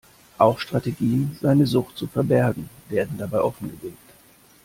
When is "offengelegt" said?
3.43-4.01